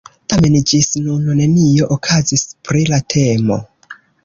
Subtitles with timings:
[0.31, 3.61] Tamen ĝis nun nenio okazis pri la temo.